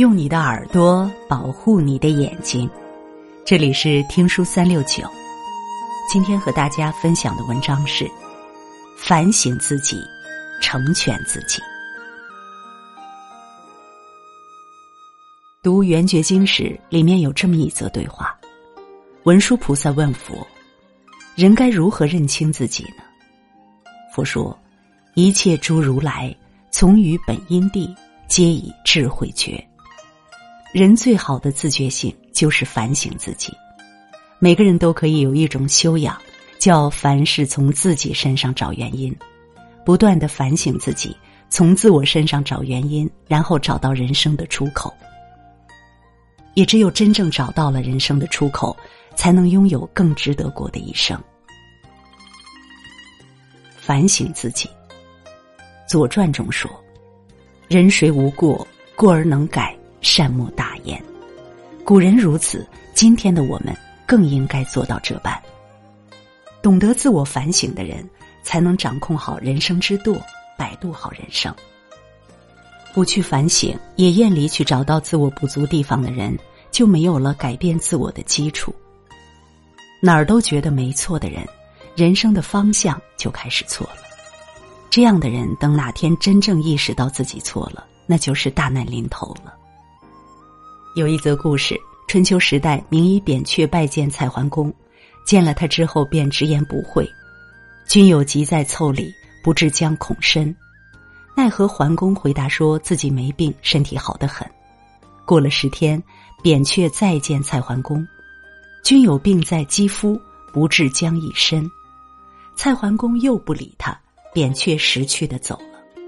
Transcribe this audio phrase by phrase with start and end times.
[0.00, 2.68] 用你的耳朵保护你的眼睛。
[3.44, 5.06] 这里是听书三六九，
[6.10, 8.10] 今天和大家分享的文章是：
[8.96, 10.00] 反省自己，
[10.62, 11.60] 成全自己。
[15.62, 18.34] 读《圆觉经》时，里面有这么一则对话：
[19.24, 20.34] 文殊菩萨问佛，
[21.34, 23.04] 人该如何认清自己呢？
[24.14, 24.58] 佛说：
[25.12, 26.34] 一切诸如来
[26.70, 27.94] 从于本因地，
[28.28, 29.62] 皆以智慧觉。
[30.72, 33.52] 人最好的自觉性就是反省自己。
[34.38, 36.16] 每个人都可以有一种修养，
[36.60, 39.14] 叫凡事从自己身上找原因，
[39.84, 41.16] 不断的反省自己，
[41.48, 44.94] 从自我身上找原因，然后找到人生的出口。
[46.54, 48.76] 也只有真正找到了人生的出口，
[49.16, 51.20] 才能拥有更值得过的一生。
[53.76, 54.68] 反省自己，
[55.88, 56.70] 《左传》中说
[57.66, 60.69] ：“人谁无过，过而能改。”善莫大，
[61.84, 65.40] 古人如此，今天的我们更应该做到这般。
[66.62, 68.08] 懂得自我反省的人，
[68.42, 70.20] 才能掌控好人生之舵，
[70.56, 71.54] 摆渡好人生。
[72.92, 76.38] 不去反省，也厌离去找到自我不足地方的人，
[76.70, 78.74] 就没有了改变自我的基础。
[80.00, 81.44] 哪儿都觉得没错的人，
[81.96, 83.96] 人生的方向就开始错了。
[84.90, 89.54] 这样的人，等哪天真正意识到自己错了，那就是大难临头了。
[90.94, 94.74] 有一则故事：春秋时代，名医扁鹊拜见蔡桓公，
[95.24, 97.08] 见了他之后便直言不讳
[97.86, 100.54] ：“君有疾在腠理，不治将恐深。”
[101.36, 104.44] 奈何桓公回答说自己没病，身体好得很。
[105.24, 106.02] 过了十天，
[106.42, 108.04] 扁鹊再见蔡桓公
[108.82, 110.20] ：“君有病在肌肤，
[110.52, 111.64] 不治将益身。”
[112.56, 113.96] 蔡桓公又不理他，
[114.34, 116.02] 扁鹊识趣的走了。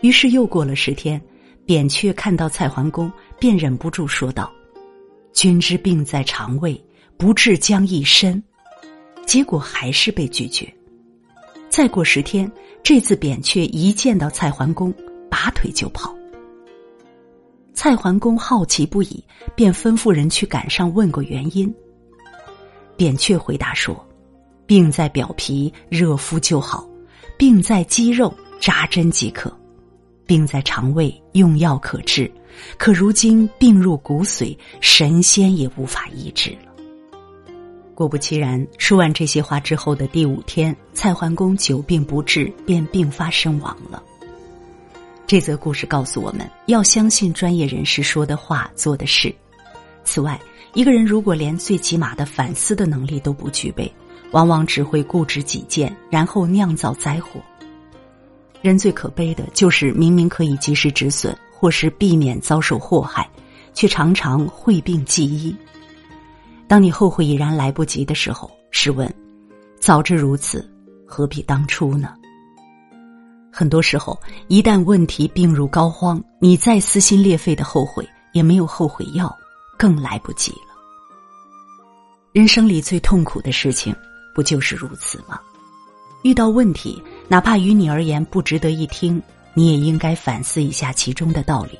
[0.00, 1.20] 于是又过了十天。
[1.66, 4.52] 扁鹊看到蔡桓公，便忍不住说道
[5.32, 6.78] ：“君之病在肠胃，
[7.16, 8.42] 不治将益身。”
[9.26, 10.70] 结果还是被拒绝。
[11.70, 12.50] 再过十天，
[12.82, 14.94] 这次扁鹊一见到蔡桓公，
[15.30, 16.14] 拔腿就跑。
[17.72, 19.24] 蔡桓公好奇不已，
[19.56, 21.74] 便吩咐人去赶上问过原因。
[22.94, 24.06] 扁鹊回答说
[24.66, 26.86] ：“病在表皮，热敷就好；
[27.38, 29.50] 病在肌肉，扎针即可。”
[30.26, 32.30] 病在肠胃，用药可治，
[32.78, 36.72] 可如今病入骨髓，神仙也无法医治了。
[37.94, 44.02] 果不其然，说完这些话之后的第五天，蔡桓公久病不治，便病发身亡了。
[45.26, 49.34] 这则故事告诉我们要相信专业人士说的话、做的事。
[50.04, 50.38] 此外，
[50.74, 53.90] 一个人如果连最起码的反思的能力都不具备，
[54.32, 57.40] 往往只会固执己见，然后酿造灾祸。
[58.64, 63.28] 人最可悲的就是明明可以及时止损，或是避免遭受祸害，
[63.74, 65.54] 却常常讳病忌医。
[66.66, 69.12] 当你后悔已然来不及的时候，试问：
[69.78, 70.66] 早知如此，
[71.06, 72.14] 何必当初呢？
[73.52, 79.30] 很多时候，一旦问题病入膏肓，你再撕心裂肺的后悔，也没有后悔药，
[79.78, 80.72] 更来不及了。
[82.32, 83.94] 人生里最痛苦的事情，
[84.34, 85.38] 不就是如此吗？
[86.22, 87.02] 遇到问题。
[87.28, 89.20] 哪怕于你而言不值得一听，
[89.54, 91.78] 你也应该反思一下其中的道理。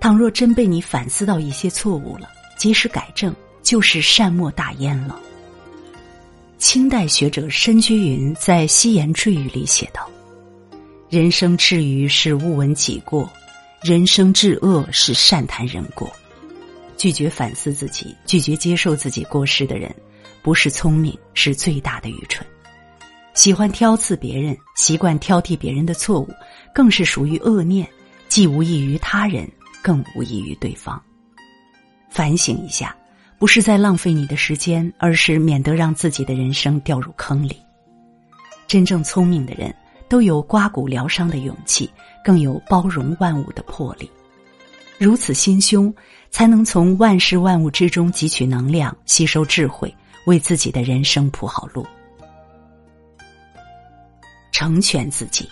[0.00, 5.18] 倘若真被你反思到一些错误了，及时改正，就是善莫大焉了。
[6.56, 10.08] 清代学者申居云在《西言赘语》里写道
[11.10, 13.28] ：“人生至愚是勿闻己过，
[13.82, 16.10] 人生至恶是善谈人过。”
[16.96, 19.94] 拒绝反思自己，拒绝接受自己过失的人，
[20.42, 22.44] 不是聪明，是最大的愚蠢。
[23.38, 26.28] 喜欢挑刺别人，习惯挑剔别人的错误，
[26.74, 27.88] 更是属于恶念，
[28.28, 29.48] 既无益于他人，
[29.80, 31.00] 更无益于对方。
[32.10, 32.96] 反省一下，
[33.38, 37.56] 不是在浪费你的时间，而是免得让自己的人生掉入坑里。
[38.66, 39.72] 真正聪明的人
[40.08, 41.88] 都有刮骨疗伤的勇气，
[42.24, 44.10] 更有包容万物的魄力。
[44.98, 45.94] 如此心胸，
[46.32, 49.94] 才能从万事万物之中汲取能量，吸收智慧，
[50.26, 51.86] 为自己的人生铺好路。
[54.58, 55.48] 成全自己。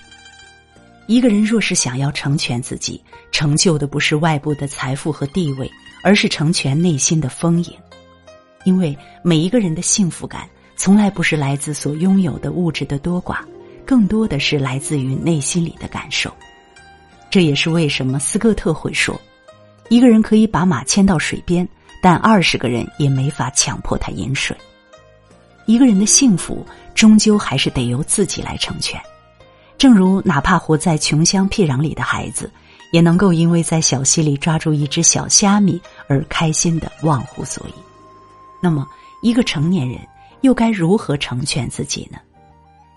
[1.07, 3.01] 一个人若是想要成全自己，
[3.31, 5.71] 成就的不是外部的财富和地位，
[6.03, 7.73] 而是成全内心的丰盈。
[8.65, 13.37] 因为每一个人的幸福感，从来不是来自所拥有的物质的多寡，
[13.85, 16.29] 更多的是来自于内心里的感受。
[17.31, 19.15] 这也是为什么斯科特会说，
[19.89, 21.69] 一个人可以把马牵到水边，
[22.03, 24.57] 但二十个人也没法强迫他饮水。
[25.67, 26.67] 一个人的幸福。
[26.95, 28.99] 终究还是得由自己来成全，
[29.77, 32.51] 正如哪怕活在穷乡僻壤里的孩子，
[32.91, 35.79] 也能够因为在小溪里抓住一只小虾米
[36.09, 37.75] 而开心的忘乎所以。
[38.63, 38.89] 那么，
[39.21, 40.01] 一个成年人
[40.41, 42.17] 又该如何成全自己呢？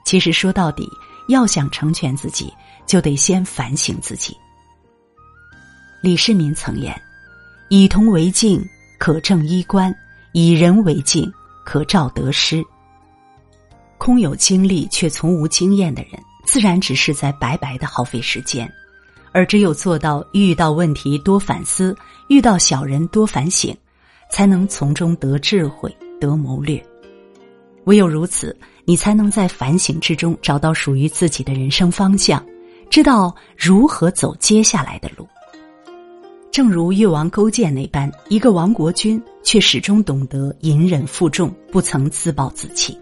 [0.06, 0.90] 其实说到底，
[1.28, 2.54] 要想成全自己，
[2.86, 4.34] 就得先反省自己。
[6.02, 6.96] 李世民曾言
[7.68, 8.66] ：“以铜为镜，
[8.98, 9.92] 可正衣冠；
[10.32, 11.30] 以人为镜，
[11.70, 12.66] 可照得失。”
[14.00, 16.14] 空有经历却从无经验的人，
[16.46, 18.68] 自然只是在白白的耗费时间。
[19.32, 21.96] 而只有做到遇到问题多反思，
[22.30, 23.76] 遇到小人多反省，
[24.32, 26.84] 才能从中得智慧、得谋略。
[27.84, 32.44] 唯有如此，你才能在反省之中找到属于自己的人生方向，
[32.90, 35.28] 知道如何走接下来的路。
[36.52, 42.98] 正如越王勾践那般，一个亡国君却始终懂得隐忍负重，不曾自暴自弃。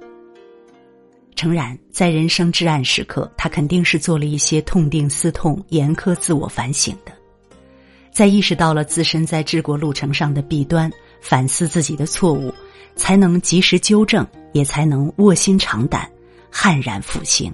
[1.33, 7.11] 诚然，在人生至暗时刻，他肯定是做了一些痛定思痛、严苛自我反省的。
[8.11, 10.91] 在意识到了自身在治国路程上的弊端，
[11.21, 12.53] 反思自己的错误，
[12.95, 16.09] 才能及时纠正，也才能卧薪尝胆、
[16.49, 17.53] 悍然复兴。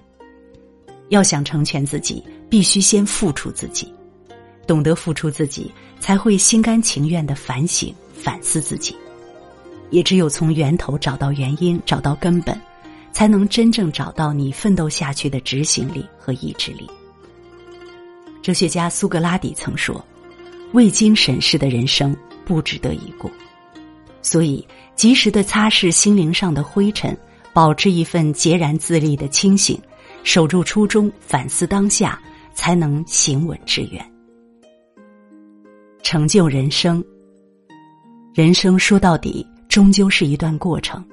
[1.09, 3.93] 要想成全自己，必须先付出自己。
[4.65, 8.95] 懂得付出自己，才会心甘情愿的反省、反思自己。
[9.89, 12.59] 也只有从源头找到原因、找到根本，
[13.11, 16.89] 才能真正找到你奋斗下去的执行力和意志力。
[18.41, 20.03] 哲学家苏格拉底曾说
[20.73, 23.29] ：“未经审视的人生不值得一过。”
[24.21, 24.65] 所以，
[24.95, 27.15] 及时的擦拭心灵上的灰尘，
[27.53, 29.79] 保持一份孑然自立的清醒，
[30.23, 32.19] 守住初衷，反思当下，
[32.55, 34.12] 才能行稳致远。
[36.03, 37.03] 成就人生。
[38.33, 41.03] 人生说到底，终究是一段过程，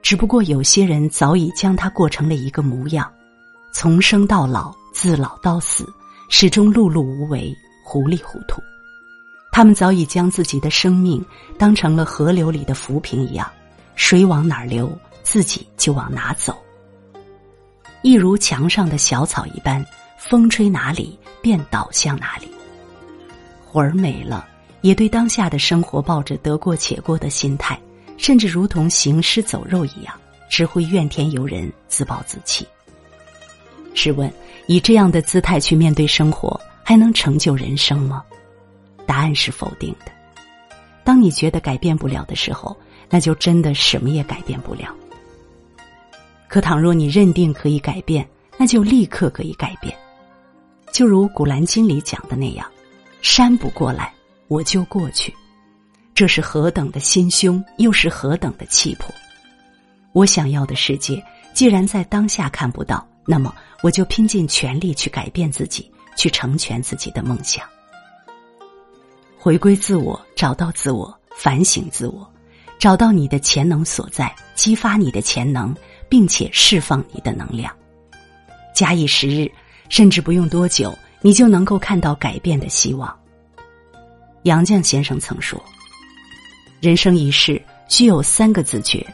[0.00, 3.10] 只不过有些人早已将它过成了一个模样，
[3.72, 5.84] 从生到老，自老到死，
[6.30, 7.52] 始终碌碌无为，
[7.84, 8.62] 糊里糊涂。
[9.50, 11.22] 他们早已将自己的生命
[11.58, 13.50] 当成了河流里的浮萍一样，
[13.96, 16.56] 水往哪儿流，自己就往哪走。
[18.02, 19.84] 一如墙上的小草一般，
[20.16, 22.48] 风吹哪里，便倒向哪里。
[23.70, 24.48] 魂儿没了，
[24.80, 27.78] 也对当下的生活抱着得过且过的心态，
[28.16, 30.14] 甚至如同行尸走肉一样，
[30.48, 32.66] 只会怨天尤人、自暴自弃。
[33.92, 34.32] 试问，
[34.66, 38.24] 以这样的姿态去面对生活，还能成就人生吗？
[39.04, 40.10] 答案是否定的。
[41.04, 42.74] 当你觉得改变不了的时候，
[43.10, 44.94] 那就真的什么也改变不了。
[46.48, 48.26] 可倘若你认定可以改变，
[48.56, 49.94] 那就立刻可以改变。
[50.92, 52.66] 就如《古兰经》里讲的那样。
[53.30, 54.10] 山不过来，
[54.48, 55.32] 我就过去。
[56.14, 59.14] 这是何等的心胸，又是何等的气魄！
[60.12, 61.22] 我想要的世界，
[61.52, 67.62] 既然在当下看不到，那么我就拼尽全力去改变自己，去成全自己的梦想。
[69.36, 72.26] 回归自我，找到自我，反省自我，
[72.78, 75.76] 找到你的潜能所在，激发你的潜能，
[76.08, 77.70] 并且释放你的能量。
[78.74, 79.52] 假以时日，
[79.90, 80.96] 甚至不用多久。
[81.20, 83.14] 你就能够看到改变的希望。
[84.44, 85.60] 杨绛先生曾说
[86.80, 89.06] ：“人生一世需有三个自觉，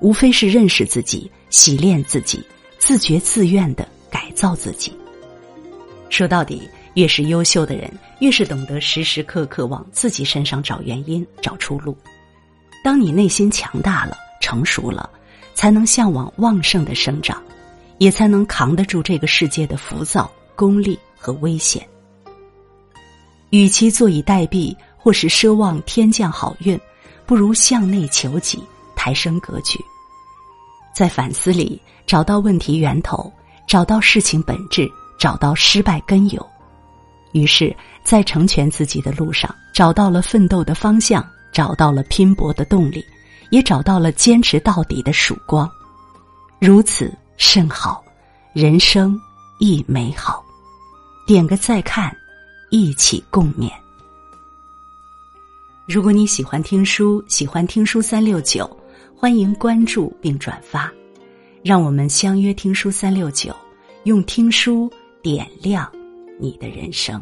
[0.00, 2.44] 无非是认识自己、洗练自己、
[2.78, 4.96] 自觉自愿的改造自己。”
[6.10, 11.96] 说到底，越是优秀的人，越是懂得时时刻刻往自己身上找原因、找出路。
[12.84, 15.10] 当你内心强大了、成熟了，
[15.54, 17.42] 才能向往旺盛的生长，
[17.98, 20.98] 也才能扛得住这个世界的浮躁、功利。
[21.18, 21.84] 和危险，
[23.50, 26.78] 与其坐以待毙，或是奢望天降好运，
[27.24, 28.62] 不如向内求己，
[28.94, 29.80] 抬升格局，
[30.94, 33.32] 在反思里找到问题源头，
[33.66, 36.48] 找到事情本质，找到失败根由，
[37.32, 43.04] 于是，在成全自己的路上，找到了奋斗的方向，找到了拼搏的动力，
[43.50, 45.68] 也找到了坚持到底的曙光。
[46.60, 48.04] 如此甚好，
[48.52, 49.20] 人生
[49.58, 50.45] 亦美好。
[51.26, 52.16] 点个再看，
[52.70, 53.68] 一起共勉。
[55.84, 58.64] 如果你喜欢听书，喜欢听书三六九，
[59.12, 60.88] 欢迎关注并转发，
[61.64, 63.52] 让我们相约听书三六九，
[64.04, 64.88] 用听书
[65.20, 65.90] 点亮
[66.38, 67.20] 你的人生。